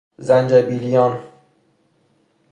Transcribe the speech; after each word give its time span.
زنجبیلیان 0.17 1.19